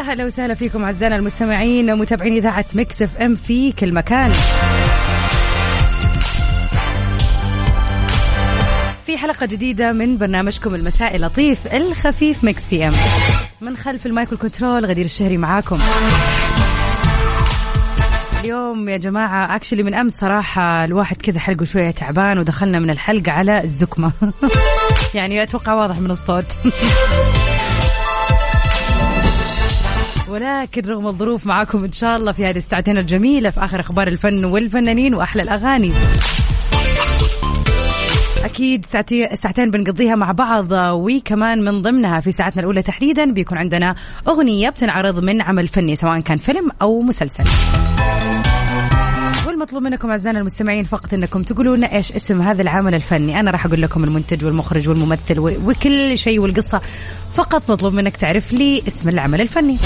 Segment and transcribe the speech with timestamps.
[0.00, 4.32] هلا وسهلا فيكم أعزائنا المستمعين ومتابعين إذاعة Mix FM في كل مكان.
[9.06, 12.92] في حلقة جديدة من برنامجكم المسائي اللطيف الخفيف Mix PM.
[13.60, 15.78] من خلف ال mic control غدير الشهري معاكم.
[18.44, 23.32] اليوم يا جماعة actually من أمس صراحة الواحد كذا حلقه شوية تعبان ودخلنا من الحلقة
[23.32, 24.12] على الزكمة.
[25.14, 26.46] يعني أتوقع واضح من الصوت.
[30.34, 34.44] ولكن رغم الظروف معاكم إن شاء الله في هذه الساعتين الجميلة في آخر أخبار الفن
[34.44, 35.92] والفنانين وأحلى الأغاني.
[38.44, 38.86] أكيد
[39.34, 43.94] ساعتين بنقضيها مع بعض وكمان من ضمنها في ساعتنا الأولى تحديدا بيكون عندنا
[44.28, 47.44] أغنية بتنعرض من عمل فني سواء كان فيلم أو مسلسل.
[49.64, 53.40] والمطلوب منكم أعزائنا المستمعين فقط إنكم تقولوا لنا إيش اسم هذا العمل الفني.
[53.40, 56.80] أنا راح أقول لكم المنتج والمخرج والممثل وكل شيء والقصة.
[57.34, 59.76] فقط مطلوب منك تعرف لي اسم العمل الفني.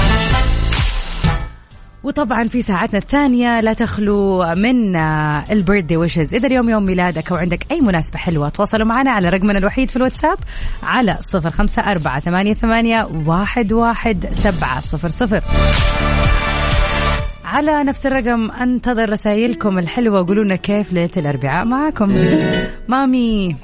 [2.02, 4.96] وطبعا في ساعتنا الثانية لا تخلو من
[5.50, 9.58] البيرثدي ويشز إذا اليوم يوم ميلادك أو عندك أي مناسبة حلوة تواصلوا معنا على رقمنا
[9.58, 10.38] الوحيد في الواتساب
[10.82, 12.20] على صفر خمسة أربعة
[12.54, 15.42] ثمانية واحد, واحد سبعة صفر صفر.
[17.48, 20.20] على نفس الرقم انتظر رسائلكم الحلوة.
[20.20, 22.14] وقولوا لنا كيف ليلة الأربعاء معكم
[22.88, 23.56] مامي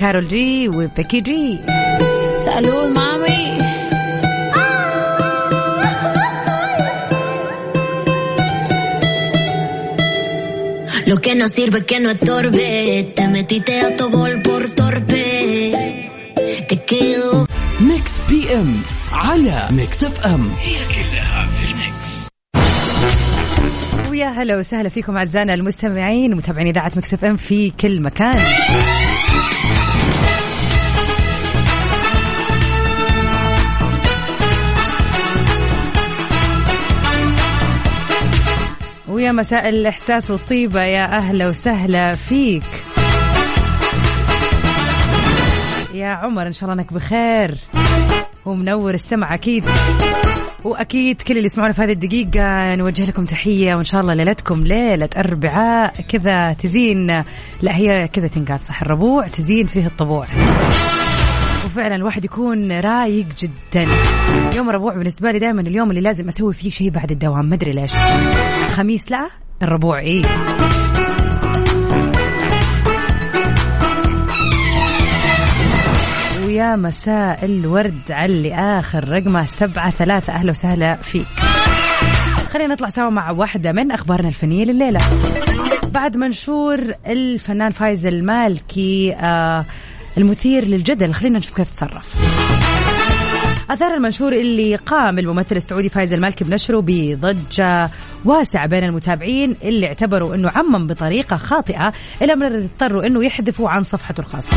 [0.00, 1.58] كارول جي وبيكي جي.
[2.38, 3.56] سألوا مامي.
[11.10, 12.68] Lo que no sirve que no estorbe.
[13.16, 15.26] Te metiste a tu gol por torpe.
[16.68, 17.46] Que quedó.
[17.80, 19.68] ميكس بي ام على
[20.02, 21.55] اف ام هي كلها
[24.16, 28.42] ويا هلا وسهلا فيكم أعزائنا المستمعين ومتابعين إذاعة Mix FM في كل مكان.
[39.08, 42.62] ويا مساء الإحساس والطيبة يا أهلا وسهلا فيك.
[45.94, 47.54] يا عمر إن شاء الله أنك بخير.
[48.44, 49.66] ومنور السمع أكيد.
[50.66, 55.08] وأكيد كل اللي يسمعونا في هذه الدقيقة نوجه لكم تحية وإن شاء الله ليلتكم ليلة
[55.16, 57.06] أربعاء كذا تزين.
[57.62, 60.26] لا هي كذا تنقال صح؟ الربوع تزين فيه الطبوع.
[61.66, 63.86] وفعلا الواحد يكون رايق جدا.
[64.56, 67.72] يوم الربوع بالنسبة لي دائما اليوم اللي لازم أسوي فيه شيء بعد الدوام ما أدري
[67.72, 67.92] ليش.
[68.66, 69.28] الخميس لا
[69.62, 70.22] الربوع إيه.
[76.56, 79.46] ويا مساء الورد على آخر رقمة.
[79.46, 80.32] سبعة ثلاثة.
[80.32, 81.26] أهلا وسهلا فيك.
[82.52, 85.00] خلينا نطلع سوا مع واحدة من أخبارنا الفنية لليلة.
[85.88, 89.64] بعد منشور الفنان فايز المالكي آه
[90.18, 91.14] المثير للجدل.
[91.14, 92.14] خلينا نشوف كيف تصرف.
[93.70, 97.90] أثار المنشور اللي قام الممثل السعودي فايز المالكي بنشره بضجة
[98.24, 103.82] واسعة بين المتابعين اللي اعتبروا أنه عمم بطريقة خاطئة إلى من اضطروا أنه يحذفوا عن
[103.82, 104.56] صفحته الخاصة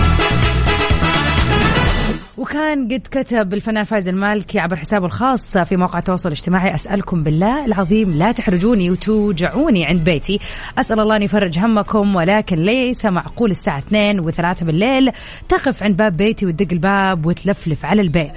[2.39, 7.65] وكان قد كتب الفنان فايز المالكي عبر حسابه الخاص في موقع التواصل الاجتماعي أسألكم بالله
[7.65, 10.39] العظيم لا تحرجوني وتوجعوني عند بيتي.
[10.77, 15.11] أسأل الله أن يفرج همكم ولكن ليس معقول الساعة 2 و3 بالليل
[15.49, 18.31] تقف عند باب بيتي وتدق الباب وتلفلف على البيت.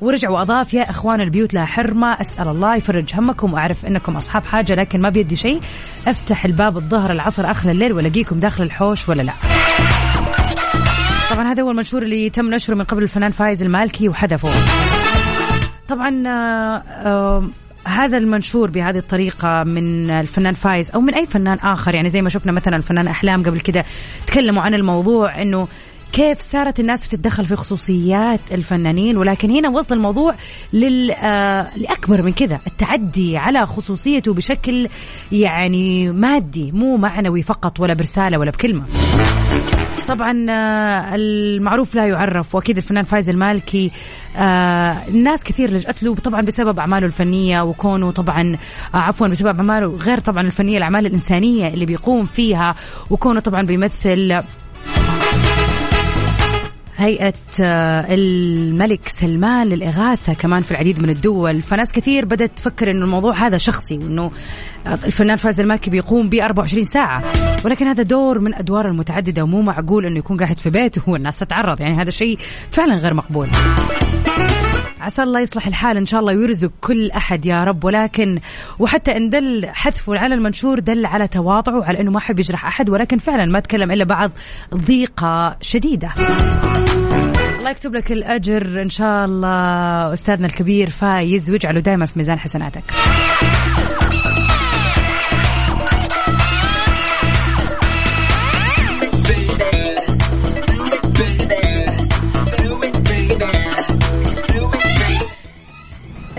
[0.00, 4.74] ورجع وأضاف يا إخوان البيوت لا حرمة أسأل الله يفرج همكم وأعرف أنكم أصحاب حاجة
[4.74, 5.60] لكن ما بيدي شيء.
[6.08, 9.32] أفتح الباب الظهر العصر آخر الليل ولاقيكم داخل الحوش ولا لا؟
[11.40, 14.48] طبعا هذا هو المنشور اللي تم نشره من قبل الفنان فايز المالكي وحذفه.
[15.88, 17.44] طبعا آه آه
[17.84, 21.94] هذا المنشور بهذه الطريقة من الفنان فايز أو من أي فنان آخر.
[21.94, 23.84] يعني زي ما شفنا مثلا الفنان أحلام قبل كده
[24.26, 25.68] تكلموا عن الموضوع أنه
[26.12, 30.34] كيف صارت الناس بتتدخل في خصوصيات الفنانين ولكن هنا وصل الموضوع
[30.72, 34.88] لل آه لأكبر من كذا التعدي على خصوصيته بشكل
[35.32, 38.84] يعني مادي مو معنوي فقط ولا برسالة ولا بكلمة.
[40.14, 43.90] طبعا آه، المعروف لا يعرف وأكيد الفنان فايز المالكي.
[44.36, 48.56] آه ناس كثير لجأت له طبعا بسبب أعماله الفنية وكونه طبعا
[48.94, 52.74] آه عفوا بسبب أعماله غير طبعا الفنية الأعمال الإنسانية اللي بيقوم فيها
[53.10, 54.42] وكونه طبعا بيمثل.
[57.00, 61.62] هيئة آه، الملك سلمان للإغاثة كمان في العديد من الدول.
[61.62, 64.30] فناس كثير بدأت تفكر أنه الموضوع هذا شخصي وأنه
[64.86, 67.22] الفنان فاز المالكي بيقوم ب 24 ساعة.
[67.64, 71.80] ولكن هذا دور من أدوار المتعددة ومو معقول أنه يكون قاعد في بيته والناس تتعرض.
[71.80, 72.38] يعني هذا شيء
[72.70, 73.48] فعلا غير مقبول.
[75.00, 77.84] عسى الله يصلح الحال إن شاء الله ويرزق كل أحد يا رب.
[77.84, 78.40] ولكن
[78.78, 82.90] وحتى إن دل حذفه على المنشور دل على تواضعه على إنه ما حب يجرح أحد
[82.90, 84.30] ولكن فعلا ما تكلم إلا بعض
[84.74, 86.10] ضيقة شديدة.
[87.58, 90.12] الله يكتب لك الأجر إن شاء الله.
[90.12, 92.84] أستاذنا الكبير فايز ويجعله دائما في ميزان حسناتك.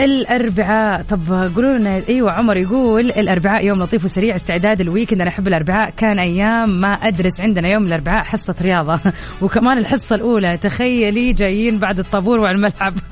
[0.02, 1.02] الأربعاء.
[1.10, 5.94] طب قولوا لنا إيوه عمر يقول الأربعاء يوم لطيف وسريع استعداد الويكند أنا أحب الأربعاء.
[5.98, 9.00] كان أيام ما أدرس عندنا يوم الأربعاء حصة رياضة.
[9.42, 10.58] وكمان الحصة الأولى.
[10.58, 12.94] تخيلي جايين بعد الطابور وعلى الملعب.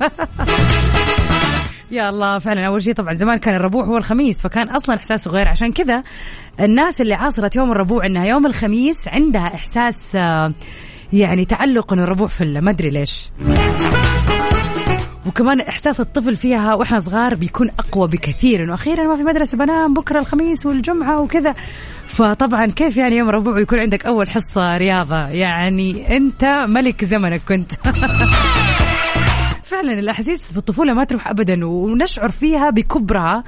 [1.90, 2.66] يا الله فعلا.
[2.66, 6.02] أول شيء طبعا زمان كان الربوع هو الخميس فكان أصلا احساسه غير عشان كذا
[6.60, 10.52] الناس اللي عاصرت يوم الربوع إنها يوم الخميس عندها إحساس آه،
[11.12, 13.30] يعني تعلق الربوع فله ما أدري ليش.
[15.30, 18.64] وكمان إحساس الطفل فيها وإحنا صغار بيكون أقوى بكثير.
[18.64, 21.54] إنه أخيرا ما في مدرسة بنام بكرة الخميس والجمعة وكذا.
[22.06, 27.72] فطبعا كيف يعني يوم الربوع يكون عندك أول حصة رياضة؟ يعني أنت ملك زمنك كنت.
[29.70, 33.44] فعلا الأحاسيس في الطفولة ما تروح ابدا ونشعر فيها بكبرها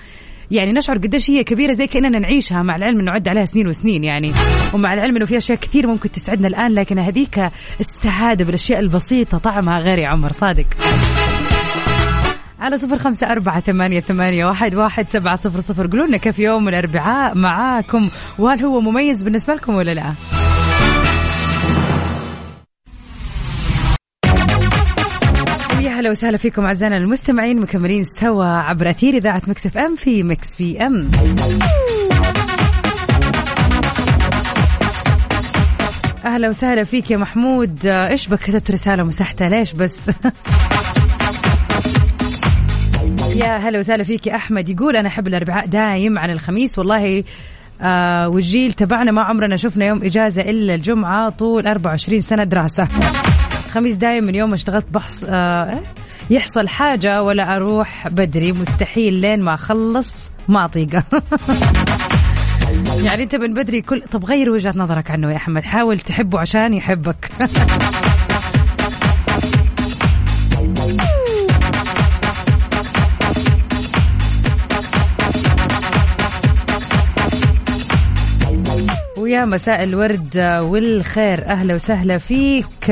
[0.51, 4.05] يعني نشعر قديش هي كبيرة زي كأننا نعيشها مع العلم إنه عد عليها سنين وسنين
[4.05, 4.33] يعني.
[4.75, 7.51] ومع العلم إنه في أشياء كثير ممكن تسعدنا الآن لكن هذيك
[7.81, 10.67] السعادة بالأشياء البسيطة طعمها غير يا عمر صادق.
[12.63, 15.87] على صفر خمسة أربعة ثمانية, ثمانية واحد, واحد سبعة صفر صفر.
[15.87, 20.15] قولوا لنا كيف يوم الأربعاء معاكم؟ وهل هو مميز بالنسبة لكم ولا لا؟
[25.81, 30.57] يا هلا وسهلا فيكم أعزائنا المستمعين مكملين سوا عبر أثير إذاعة Mix FM في Mix
[30.57, 31.11] PM.
[36.25, 37.87] أهلا وسهلا فيك يا محمود.
[37.87, 39.95] إيش بك؟ كتبت رسالة مسحتها ليش بس؟
[43.37, 44.69] يا هلا وسهلا فيك يا أحمد.
[44.69, 46.79] يقول أنا أحب الأربعاء دايم عن الخميس.
[46.79, 47.25] والله
[47.83, 52.89] آه والجيل تبعنا ما عمرنا شفنا يوم إجازة إلا الجمعة طول 24 سنة دراسة.
[53.67, 55.83] الخميس دايم من يوم ما اشتغلت بحص آه
[56.31, 58.53] يحصل حاجة ولا أروح بدري.
[58.53, 61.03] مستحيل لين ما أخلص ما أطيقه.
[63.05, 65.63] يعني أنت من بدري كل طب غير وجهة نظرك عنه يا أحمد.
[65.63, 67.31] حاول تحبه عشان يحبك.
[79.45, 81.47] مساء الورد والخير.
[81.47, 82.89] أهلا وسهلا فيك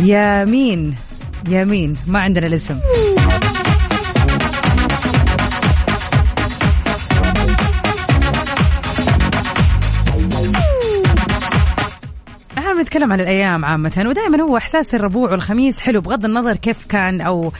[0.00, 0.94] يا مين؟
[1.48, 2.78] يا مين؟ ما عندنا الاسم.
[12.94, 17.20] إحنا بنتكلم عن الأيام عامة ودائما هو إحساس الربوع والخميس حلو بغض النظر كيف كان
[17.20, 17.52] أو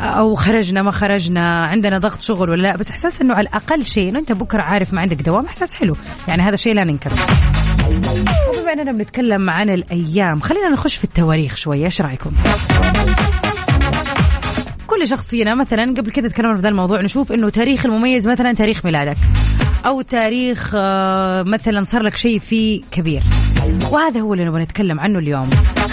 [0.00, 4.08] أو خرجنا ما خرجنا عندنا ضغط شغل ولا لا بس إحساس إنه على الأقل شيء
[4.08, 5.96] إنه أنت بكرة عارف ما عندك دوام إحساس حلو.
[6.28, 7.12] يعني هذا شيء لا ننكره
[8.48, 12.32] وبما أننا بنتكلم عن الأيام خلينا نخش في التواريخ شوية إيش رأيكم؟
[14.86, 18.52] كل شخص فينا مثلا قبل كذا تكلمنا في ذا الموضوع نشوف إنه تاريخ المميز مثلا
[18.52, 19.16] تاريخ ميلادك
[19.86, 23.22] أو تاريخ آه، مثلا صار لك شيء فيه كبير.
[23.92, 25.50] وهذا هو اللي نبغى نتكلم عنه اليوم.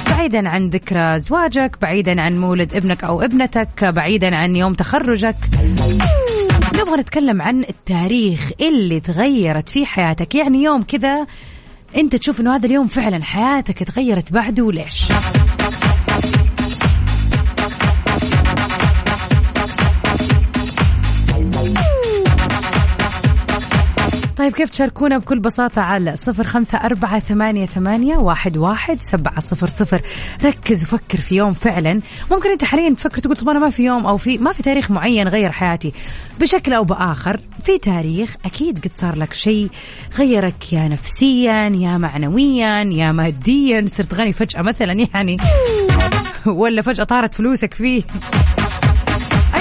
[0.10, 5.36] بعيدا عن ذكرى زواجك بعيدا عن مولد ابنك أو ابنتك بعيدا عن يوم تخرجك.
[6.76, 10.36] نبغى نتكلم عن التاريخ اللي تغيرت فيه حياتك.
[10.36, 11.28] يعني يوم كذا
[11.98, 14.34] انت تشوف إنه هذا اليوم فعلا حياتك تغيرت.
[14.34, 15.04] بعده وليش
[24.40, 29.68] طيب كيف تشاركونا بكل بساطة على صفر خمسة أربعة ثمانية, ثمانية واحد, واحد سبعة صفر
[29.68, 30.02] صفر.
[30.44, 32.02] ركز وفكر في يوم فعلا.
[32.32, 34.92] ممكن أنت حاليا تفكر تقول طب أنا ما في يوم أو في ما في تاريخ
[34.92, 35.94] معين غير حياتي.
[36.40, 39.70] بشكل أو بآخر في تاريخ أكيد قد صار لك شيء
[40.18, 43.88] غيرك يا نفسيا يا معنويا يا ماديا.
[43.98, 45.38] صرت غني فجأة مثلا يعني.
[46.46, 48.04] ولا فجأة طارت فلوسك فيه.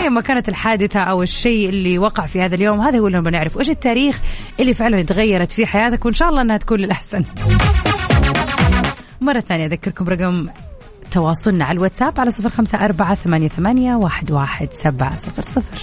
[0.08, 2.80] ايا ما كانت الحادثة أو الشيء اللي وقع في هذا اليوم.
[2.80, 4.20] هذا هو اللي نبغى نعرف إيش التاريخ
[4.60, 7.24] اللي فعلا تغيرت فيه حياتك؟ وإن شاء الله إنها تكون للأحسن.
[9.20, 10.48] مرة ثانية أذكركم رقم
[11.10, 15.78] تواصلنا على الواتساب على صفر خمسة أربعة ثمانية, ثمانية واحد, واحد سبعة صفر صفر.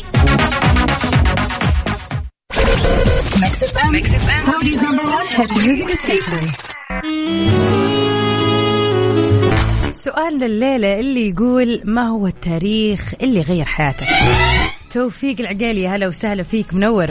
[10.06, 14.08] سؤال لليلة اللي يقول ما هو التاريخ اللي غير حياتك?
[14.92, 17.08] توفيق العقيلي هلا وسهلا فيك منور.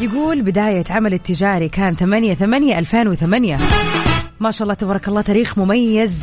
[0.00, 3.58] يقول بداية عمل التجاري كان 8 8 2008
[4.40, 6.20] ما شاء الله تبارك الله تاريخ مميز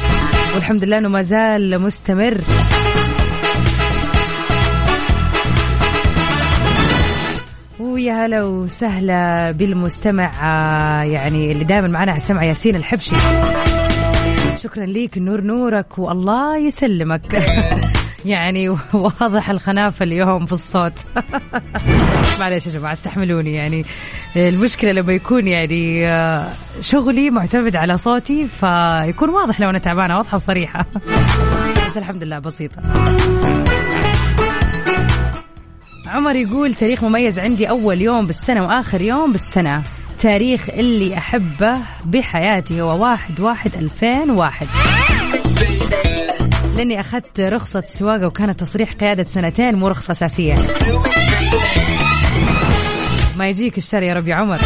[0.55, 2.41] والحمد لله إنه ما زال مستمر.
[7.79, 10.31] ويا هلا وسهلا بالمستمع
[11.05, 13.15] يعني اللي دائما معنا على السمع ياسين الحبشي.
[14.65, 17.21] شكرا ليك نور نورك والله يسلمك.
[18.25, 20.93] يعني واضح الخنافة اليوم في الصوت.
[22.39, 23.53] معلش يا جماعة استحملوني.
[23.53, 23.85] يعني
[24.35, 26.47] المشكلة لما يكون يعني آه،
[26.79, 30.85] شغلي معتمد على صوتي فيكون واضح لو أنا تعبانة واضحة وصريحة.
[31.89, 32.81] بس الحمد لله بسيطة.
[36.07, 39.83] عمر يقول تاريخ مميز عندي أول يوم بالسنة وآخر يوم بالسنة.
[40.25, 44.67] تاريخ اللي أحبه بحياتي هو واحد واحد ألفين واحد.
[46.77, 50.55] لأني أخذت رخصة سواقة وكانت تصريح قيادة سنتين مو رخصة أساسية.
[53.37, 54.57] ما يجيك الشر يا رب يا عمر.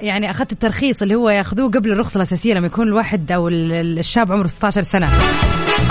[0.00, 4.46] يعني أخذت الترخيص اللي هو ياخذوه قبل الرخصة الأساسية لما يكون الواحد أو الشاب عمره
[4.46, 5.10] 16 سنة.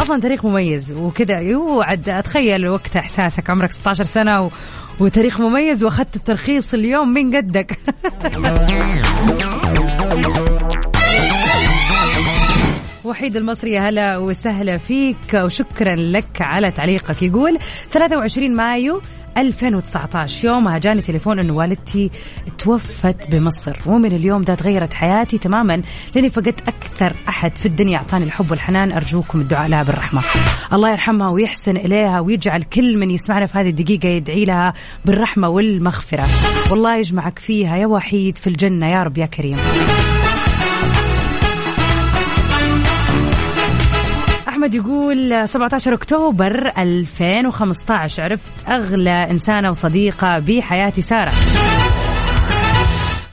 [0.02, 1.40] أصلا تاريخ مميز وكذا.
[1.40, 3.50] يوعد أتخيل وقت إحساسك.
[3.50, 4.52] عمرك 16 سنة.
[5.00, 7.80] وتاريخ مميز وأخذت الترخيص اليوم من قدك
[13.06, 17.22] وحيد المصري هلا وسهلا فيك وشكرا لك على تعليقك.
[17.24, 17.58] يقول
[17.92, 19.02] 23 مايو
[19.38, 22.12] 2019 يومها جاني تليفون انه والدتي
[22.58, 25.82] توفت بمصر ومن اليوم ده تغيرت حياتي تماما
[26.16, 27.98] لأني فقدت أكثر أحد في الدنيا.
[27.98, 30.22] أعطاني الحب والحنان أرجوكم الدعاء لها بالرحمة.
[30.74, 34.74] الله يرحمها ويحسن إليها ويجعل كل من يسمعنا في هذه الدقيقة يدعي لها
[35.06, 36.26] بالرحمة والمغفرة.
[36.72, 39.58] والله يجمعك فيها يا وحيد في الجنة يا رب يا كريم.
[44.64, 51.32] احمد يقول 17 أكتوبر 2015 عرفت أغلى إنسانة وصديقة بحياتي سارة.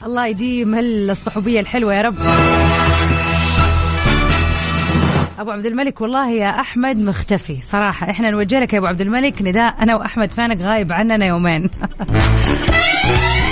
[0.05, 2.15] الله يديم الصحوبية الحلوة يا رب.
[5.39, 7.61] أبو عبد الملك والله يا أحمد مختفي.
[7.61, 11.69] صراحة إحنا نوجه لك يا أبو عبد الملك نداء أنا وأحمد فانك غايب عننا يومين.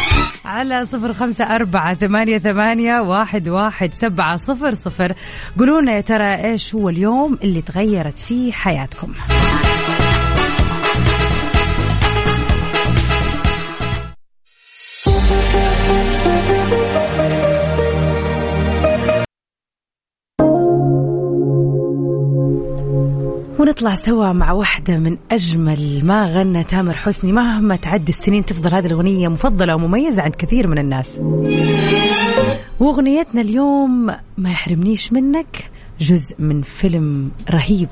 [0.49, 5.13] على صفر خمسة أربعة ثمانية, ثمانية واحد, واحد سبعة صفر صفر.
[5.59, 9.13] قولوا يا ترى إيش هو اليوم اللي تغيرت فيه حياتكم؟
[23.59, 27.31] ونطلع سوا مع واحدة من أجمل ما غنى تامر حسني.
[27.31, 31.19] مهما تعدي السنين تفضل هذه الأغنية مفضلة ومميزة عند كثير من الناس.
[32.79, 34.05] وأغنيتنا اليوم
[34.37, 37.89] ما يحرمنيش منك جزء من فيلم رهيب.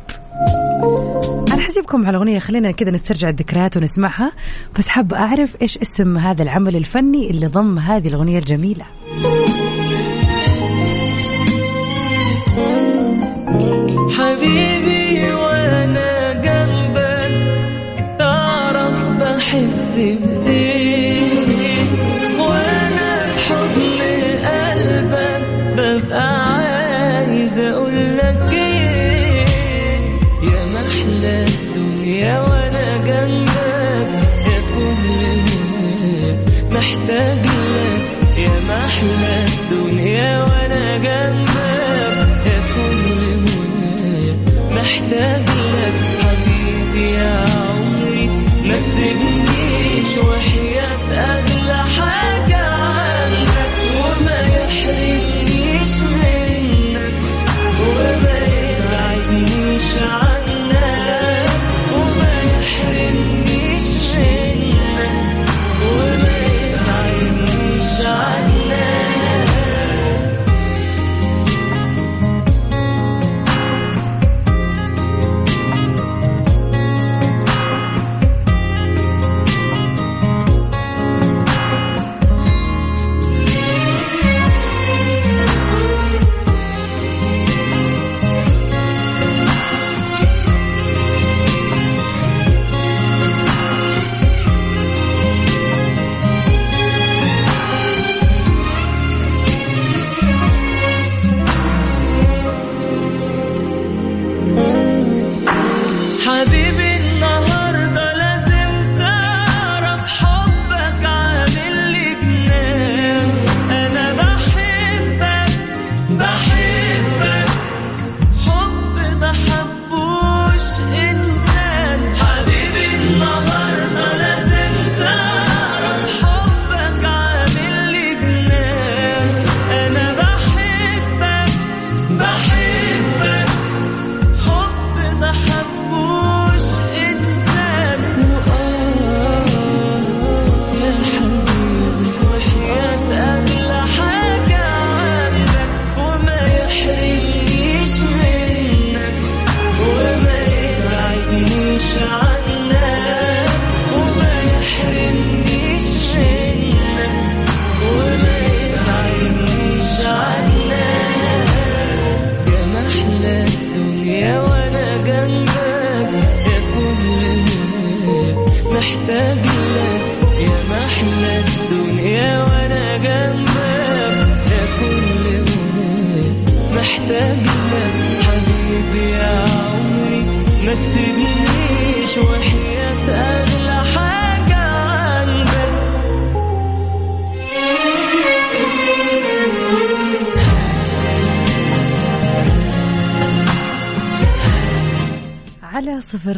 [1.53, 4.31] أنا حسيبكم على الأغنية خلينا كذا نسترجع الذكريات ونسمعها.
[4.79, 8.85] بس حابة أعرف إيش اسم هذا العمل الفني اللي ضم هذه الأغنية الجميلة.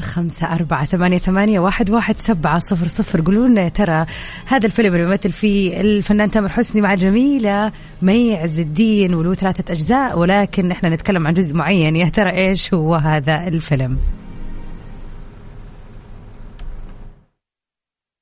[0.10, 3.22] خمسة أربعة ثمانية, ثمانية واحد, واحد سبعة صفر صفر.
[3.22, 4.06] قولوا لنا ترى
[4.46, 9.74] هذا الفيلم اللي بيمثل فيه الفنان تامر حسني مع الجميلة مي عز الدين وله ثلاثة
[9.74, 11.96] أجزاء ولكن إحنا نتكلم عن جزء معين.
[11.96, 13.98] يا ترى إيش هو هذا الفيلم؟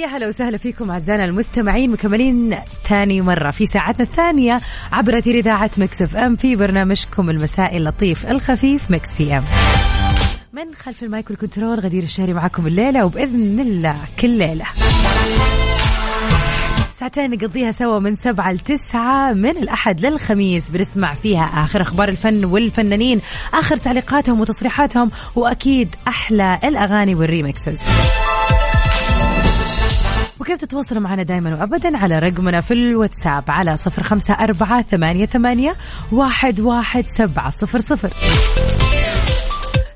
[0.00, 2.56] ويا هلا وسهلا فيكم أعزائنا المستمعين مكملين
[2.88, 4.60] ثاني مرة في ساعتنا الثانية
[4.92, 9.42] عبر أثير إذاعة Mix FM في برنامجكم المسائي اللطيف الخفيف Mix PM.
[10.52, 14.64] من خلف ال mic وال control غدير الشهري معكم الليلة وبإذن الله كل ليلة.
[17.00, 23.20] ساعتين نقضيها سوا من سبعة لتسعة من الأحد للخميس بنسمع فيها آخر أخبار الفن والفنانين
[23.54, 27.80] آخر تعليقاتهم وتصريحاتهم وأكيد أحلى الأغاني وال remixes
[30.50, 35.76] وكيف تتواصلوا معنا دائما وابدا على رقمنا في الواتساب على صفر خمسة أربعة ثمانية, ثمانية
[36.12, 38.10] واحد, واحد سبعة صفر صفر.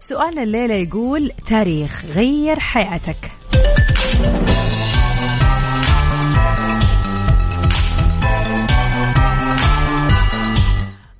[0.00, 3.30] سؤالنا الليلة يقول تاريخ غير حياتك.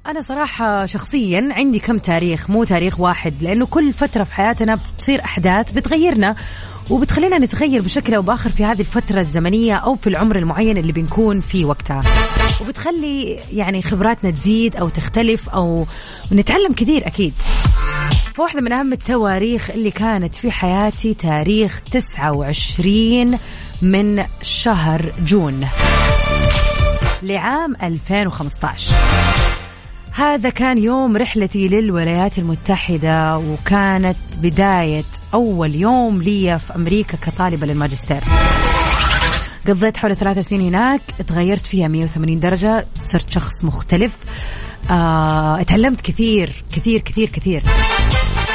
[0.07, 5.25] أنا صراحة شخصيا عندي كم تاريخ مو تاريخ واحد لأنه كل فترة في حياتنا بتصير
[5.25, 6.37] أحداث بتغيرنا.
[6.90, 11.40] وبتخلينا نتغير بشكل أو بآخر في هذه الفترة الزمنية أو في العمر المعين اللي بنكون
[11.40, 12.01] فيه وقتها.
[12.61, 15.87] وبتخلي يعني خبراتنا تزيد أو تختلف أو
[16.33, 17.33] نتعلم كثير أكيد.
[18.35, 23.38] فواحدة من أهم التواريخ اللي كانت في حياتي تاريخ 29
[23.83, 25.61] من شهر جون
[27.23, 28.94] لعام 2015
[30.16, 38.20] هذا كان يوم رحلتي للولايات المتحدة وكانت بداية أول يوم لي في أمريكا كطالبة للماجستير.
[39.68, 44.14] قضيت حول ثلاثة سنين هناك تغيرت فيها 180 درجة صرت شخص مختلف.
[44.90, 47.62] آه، اتعلمت كثير كثير كثير كثير.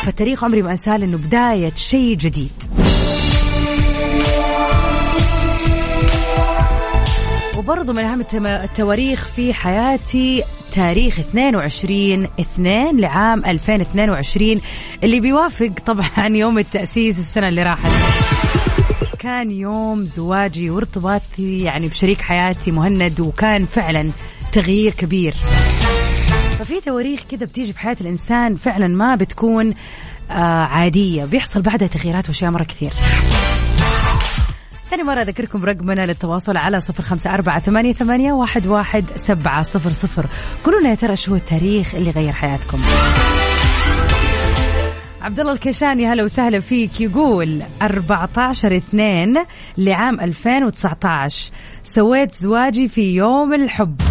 [0.03, 2.51] فالتاريخ عمري ما أنساه لأنه بداية شيء جديد.
[7.57, 10.43] وبرضه من أهم التواريخ في حياتي
[10.73, 14.61] تاريخ 22 2 لعام 2022
[15.03, 17.91] اللي بيوافق طبعا يوم التأسيس السنة اللي راحت.
[19.19, 24.11] كان يوم زواجي وارتباطي يعني بشريك حياتي مهند وكان فعلا
[24.51, 25.33] تغيير كبير.
[26.59, 29.73] ففي تواريخ كذا بتيجي في حياة الإنسان فعلا ما بتكون
[30.31, 31.25] آه عادية.
[31.25, 32.91] بيحصل بعدها تغييرات وأشياء مرة كثير.
[34.89, 39.89] ثاني مرة أذكركم رقمنا للتواصل على صفر خمسة أربعة ثمانية, ثمانية واحد, واحد سبعة صفر
[39.89, 40.25] صفر.
[40.63, 42.79] قولوا يا ترى شو التاريخ اللي غير حياتكم؟
[45.21, 47.01] عبد الله الكيشاني هلا وسهلا فيك.
[47.01, 49.37] يقول 14 2
[49.77, 51.51] لعام 2019
[51.83, 54.01] سويت زواجي في يوم الحب.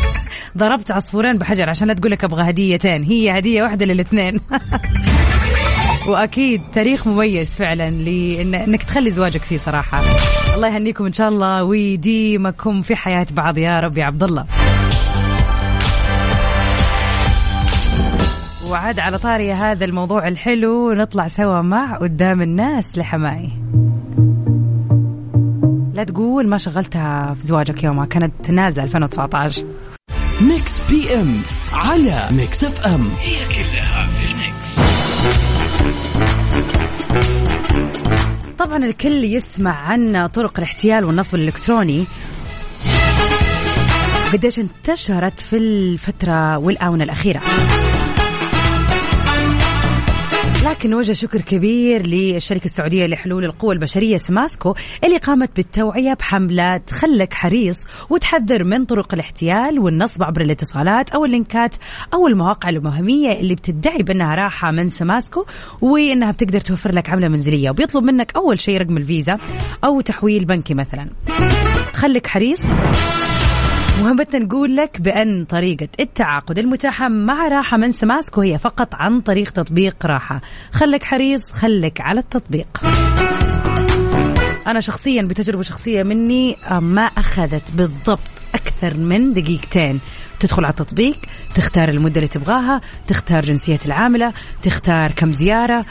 [0.58, 1.70] ضربت عصفورين بحجر.
[1.70, 3.04] عشان لا تقول لك أبغى هديتين.
[3.04, 4.40] هي هدية واحدة للاثنين.
[6.08, 10.02] وأكيد تاريخ مميز فعلا لإنك تخلي زواجك فيه صراحة.
[10.54, 14.44] الله يهنيكم إن شاء الله ويديمكم في حياة بعض يا رب يا عبد الله
[18.70, 23.50] وعاد على طاري هذا الموضوع الحلو نطلع سوا مع قدام الناس لحماي.
[25.94, 29.64] لا تقول ما شغلتها في زواجك يومها كانت نازله 2019
[30.40, 31.40] ميكس بي إم
[31.72, 33.08] على ميكس إف إم.
[33.20, 33.73] هي كلها.
[38.58, 42.04] طبعا الكل يسمع عن طرق الاحتيال والنصب الإلكتروني.
[44.32, 47.40] قديش انتشرت في الفترة والآونة الأخيرة.
[50.84, 57.34] لكن وجه شكر كبير للشركة السعودية لحلول القوى البشرية سماسكو اللي قامت بالتوعية بحملة خلك
[57.34, 61.74] حريص وتحذر من طرق الاحتيال والنصب عبر الاتصالات أو اللينكات
[62.14, 65.44] أو المواقع الوهمية اللي بتدعي بأنها راحة من سماسكو
[65.80, 67.70] وإنها بتقدر توفر لك عملة منزلية.
[67.70, 69.36] وبيطلب منك أول شيء رقم الفيزا
[69.84, 71.06] أو تحويل بنكي مثلا.
[71.94, 72.60] خليك حريص.
[74.02, 79.50] مهمتنا نقول لك بأن طريقة التعاقد المتاحة مع راحة من سماسكو هي فقط عن طريق
[79.50, 80.40] تطبيق راحة.
[80.72, 82.80] خلك حريص خلك على التطبيق.
[84.66, 88.20] أنا شخصيا بتجربة شخصية مني آه، ما أخذت بالضبط
[88.54, 90.00] أكثر من دقيقتين.
[90.40, 91.16] تدخل على التطبيق
[91.54, 95.86] تختار المدة اللي تبغاها تختار جنسية العاملة تختار كم زيارة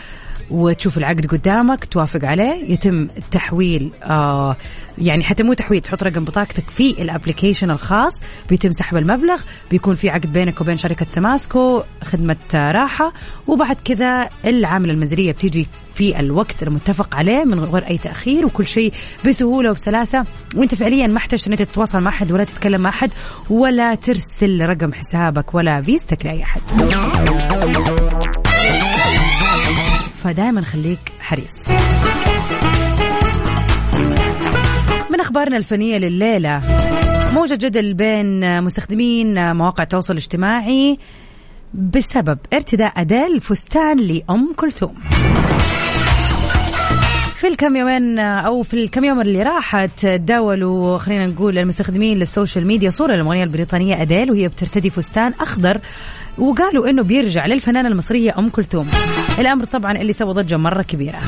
[0.52, 2.72] وتشوف العقد قدامك توافق عليه.
[2.72, 4.56] يتم التحويل آه
[4.98, 8.14] يعني حتى مو تحويل تحط رقم بطاقتك في ال application الخاص.
[8.50, 13.14] بيتم سحب المبلغ بيكون في عقد بينك وبين شركة سماسكو خدمة راحة.
[13.48, 18.94] وبعد كذا العاملة المنزلية بتيجي في الوقت المتفق عليه من غير أي تأخير وكل شيء
[19.28, 20.24] بسهولة وبسلاسة.
[20.56, 23.12] وأنت فعليا ما احتجت إن أنت تتواصل مع أحد ولا تتكلم مع أحد
[23.50, 26.62] ولا ترسل رقم حسابك ولا فيزتك لأي أحد.
[30.24, 31.54] فدائما خليك حريص.
[35.10, 36.62] من أخبارنا الفنية لليلة
[37.34, 41.00] موجة جدل بين مستخدمين مواقع التواصل الاجتماعي
[41.74, 44.96] بسبب ارتداء أديل فستان لأم كلثوم.
[47.44, 52.90] في الكم يومين أو في الكم يوم اللي راحت تداولوا خلينا نقول المستخدمين للسوشيال ميديا
[52.90, 55.80] صورة للمغنية البريطانية أديل وهي بترتدي فستان أخضر
[56.38, 58.90] وقالوا إنه بيرجع للفنانة المصرية أم كلثوم.
[59.40, 61.20] الأمر طبعا اللي سوى ضجة مرة كبيرة.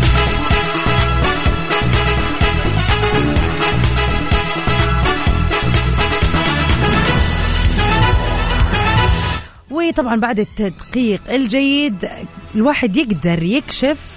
[9.71, 12.09] وطبعا بعد التدقيق الجيد
[12.55, 14.14] الواحد يقدر يكشف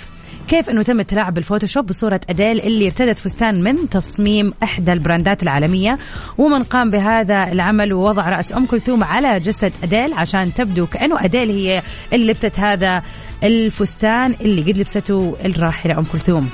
[0.49, 5.99] كيف إنه تم التلاعب بالفوتوشوب بصورة اديل اللي ارتدت فستان من تصميم إحدى البراندات العالمية
[6.39, 11.51] ومن قام بهذا العمل ووضع رأس أم كلثوم على جسد أديل عشان تبدو كأنه أديل
[11.51, 11.83] هي
[12.13, 13.03] اللي لبست هذا
[13.45, 16.51] الفستان اللي قد لبسته الراحلة أم كلثوم.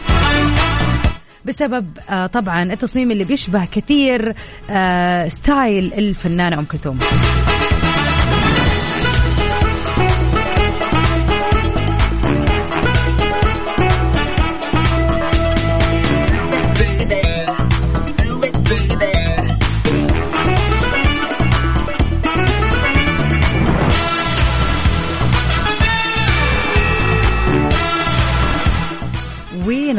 [1.44, 4.34] بسبب آه طبعا التصميم اللي بيشبه كثير
[4.70, 6.98] آه ستايل الفنانة أم كلثوم.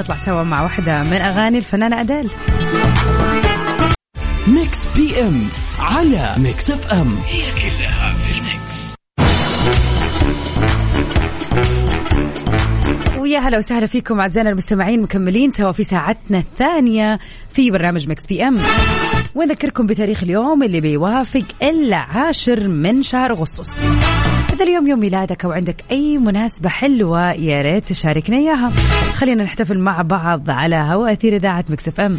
[0.05, 2.29] ونطلع سوا مع واحدة من أغاني الفنانة أديل.
[4.47, 5.47] Mix PM
[5.79, 8.95] على Mix F M هي كلها في ال mix.
[13.19, 18.57] ويا هلا وسهلا فيكم أعزائنا المستمعين مكملين سوا في ساعتنا الثانية في برنامج Mix PM
[19.35, 23.83] ونذكركم بتاريخ اليوم اللي بيوافق العاشر من شهر أغسطس.
[24.55, 28.71] هذا اليوم يوم ميلادك أو عندك أي مناسبة حلوة يا ريت تشاركنا إياها.
[29.15, 32.17] خلينا نحتفل مع بعض على هواء أثير إذاعة Mix FM.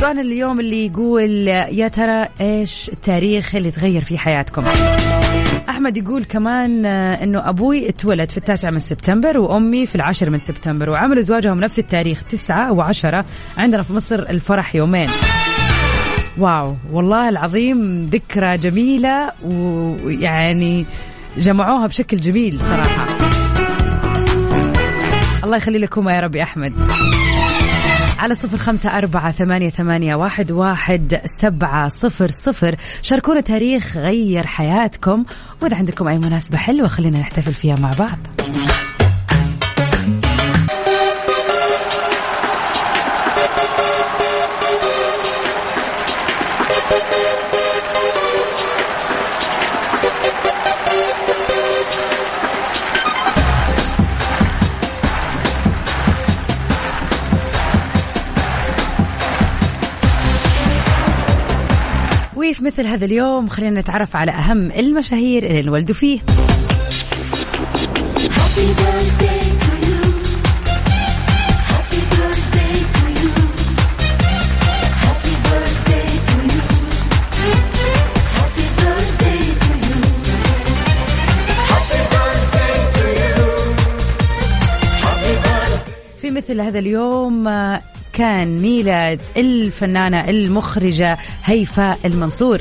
[0.00, 4.64] سؤال اليوم اللي يقول يا ترى إيش التاريخ اللي تغير في حياتكم؟
[5.68, 10.38] أحمد يقول كمان آه، إنه أبوي اتولد في التاسع من سبتمبر وأمي في العاشر من
[10.38, 13.24] سبتمبر وعملوا زواجهم نفس التاريخ تسعة وعشرة
[13.58, 15.08] عندنا في مصر الفرح يومين.
[16.38, 20.86] wow والله العظيم ذكرى جميلة ويعني
[21.38, 23.06] جمعوها بشكل جميل صراحة.
[25.44, 26.72] الله يخلي لكم يا رب يا أحمد.
[28.18, 32.76] على صفر خمسة أربعة ثمانية, ثمانية واحد, واحد سبعة صفر صفر.
[33.02, 35.24] شاركونا تاريخ غير حياتكم
[35.62, 38.18] وإذا عندكم أي مناسبة حلوة خلينا نحتفل فيها مع بعض.
[62.72, 66.20] مثل هذا اليوم خلينا نتعرف على أهم المشاهير اللي انولدوا فيه.
[86.20, 92.60] في مثل هذا اليوم آه، كان ميلاد الفنانة المخرجة هيفاء المنصور.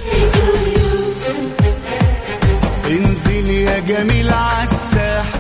[2.88, 4.32] انزل يا جميل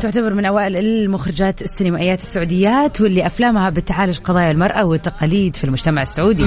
[0.01, 6.45] تعتبر من أوائل المخرجات السينمائيات السعوديات واللي أفلامها بتعالج قضايا المرأة والتقاليد في المجتمع السعودي.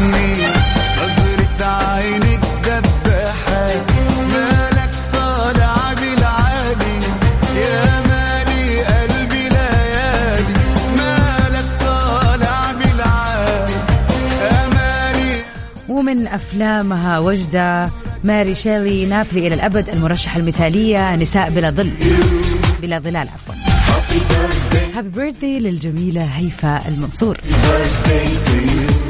[16.35, 17.90] أفلامها وجدة
[18.25, 21.90] ماري شيلي نابلي إلى الأبد المرشحة المثالية نساء بلا ظل
[22.83, 23.55] بلا ظلال عفوا.
[24.95, 27.38] Happy birthday للجميلة هيفاء المنصور.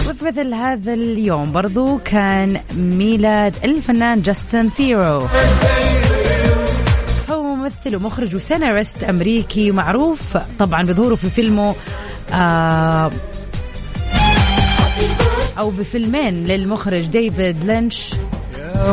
[0.09, 5.27] وفي مثل هذا اليوم برضو كان ميلاد الفنان جاستن ثيرو.
[7.31, 11.75] هو ممثل ومخرج وسيناريست أمريكي معروف طبعا بظهوره في فيلمه
[12.33, 13.11] آه
[15.59, 18.15] أو بفيلمين للمخرج ديفيد لينش.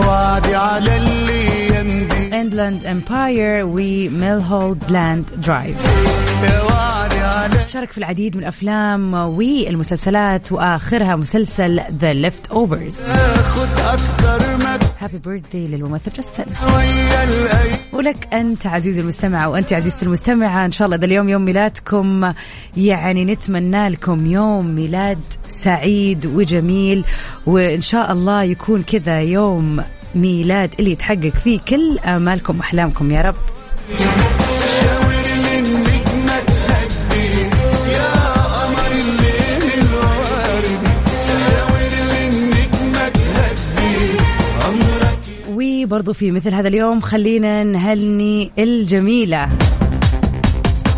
[0.07, 5.77] وعدي على اللي يمضي Inland Empire و Mulholland Drive
[7.69, 12.97] شارك في العديد من الأفلام والمسلسلات وآخرها مسلسل The Leftovers
[14.99, 16.45] happy birthday للممثل جاستن.
[17.93, 20.65] ولك أنت عزيزي المستمع وأنت عزيزتي المستمعة.
[20.65, 22.31] إن شاء الله اذا اليوم يوم ميلادكم.
[22.77, 27.03] يعني نتمنى لكم يوم ميلاد سعيد وجميل.
[27.45, 29.83] وإن شاء الله يكون كذا يوم
[30.15, 33.11] ميلاد اللي يتحقق فيه كل آمالكم وأحلامكم.
[33.11, 33.35] يا رب.
[45.91, 49.49] وبرضو في مثل هذا اليوم خلينا نهني الجميلة.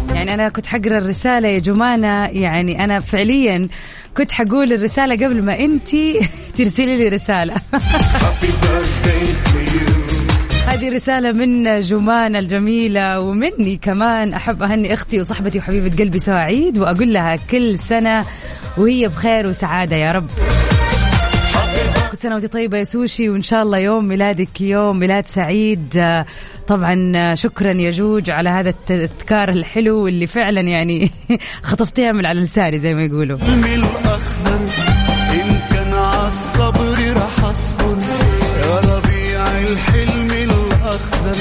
[0.10, 3.68] يعني أنا كنت حقرا الرسالة يا جمانة يعني أنا فعليا
[4.18, 5.90] كنت حقول الرسالة قبل ما أنت
[6.58, 7.56] ترسلي لي رسالة.
[10.68, 17.14] هذه رسالة من جمانة الجميلة ومني كمان أحب أهني أختي وصاحبتي وحبيبة قلبي سعيد وأقول
[17.14, 18.26] لها كل سنة
[18.78, 20.30] وهي بخير وسعادة يا رب.
[22.14, 25.98] كل سنة وانت طيبة يا سوشي وإن شاء الله يوم ميلادك يوم ميلاد سعيد.
[25.98, 26.26] آه،
[26.68, 31.12] طبعا آه، شكرا يا جوج على هذا التذكار الحلو اللي فعلا يعني
[31.70, 33.38] خطفتيها من على لساني زي ما يقولوا.
[35.34, 37.98] إن كان عالصبر راح أصبر.
[38.64, 41.38] يا ربيع الحلم الأخضر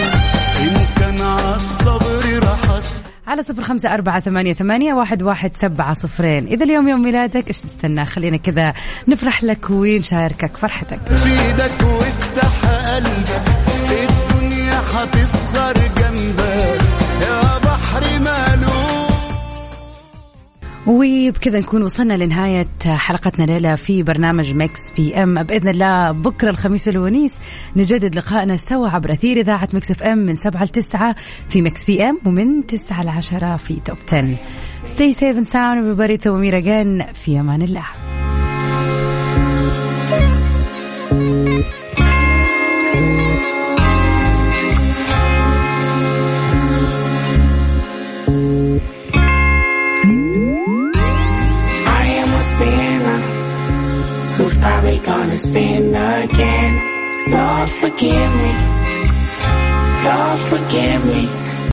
[0.61, 2.02] إن كان أصبر
[3.33, 6.47] على صفر خمسة أربعة ثمانية, ثمانية واحد, واحد سبعة صفرين.
[6.47, 8.75] إذا اليوم يوم ميلادك إيش تستنى؟ خلينا كذا
[9.09, 10.99] نفرح لك ونشاركك فرحتك.
[11.09, 13.42] بإيدك وافتح قلبك
[13.90, 16.83] الدنيا هتصغر جنبك.
[17.23, 18.52] يا بحر مالوف
[20.87, 27.35] وبكذا نكون وصلنا لنهاية حلقتنا ليلة في برنامج Mix PM بإذن الله بكرة الخميس الونيس
[27.77, 31.14] نجدد لقائنا سوا عبر أثير إذاعة Mix FM من 7 ل 9
[31.49, 34.37] في Mix PM ومن 9 ل 10 في Top 10
[34.87, 36.16] Stay safe and sound everybody.
[36.18, 37.12] to Amira again.
[37.14, 37.85] في أمان الله.
[54.42, 56.74] Who's probably gonna sin again.
[57.31, 58.52] Lord, forgive me.
[60.05, 61.41] Lord, forgive me.